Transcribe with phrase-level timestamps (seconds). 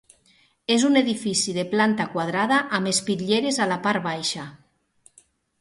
[0.75, 4.51] És un edifici de planta quadrada amb espitlleres a la part baixa.